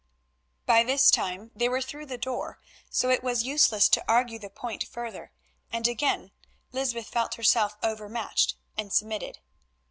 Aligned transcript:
By 0.65 0.81
this 0.81 1.11
time 1.11 1.51
they 1.55 1.69
were 1.69 1.79
through 1.79 2.07
the 2.07 2.17
door, 2.17 2.57
so 2.89 3.11
it 3.11 3.21
was 3.21 3.43
useless 3.43 3.87
to 3.89 4.03
argue 4.07 4.39
the 4.39 4.49
point 4.49 4.83
further, 4.87 5.31
and 5.71 5.87
again 5.87 6.31
Lysbeth 6.71 7.05
felt 7.09 7.35
herself 7.35 7.77
overmatched 7.83 8.55
and 8.75 8.91
submitted. 8.91 9.37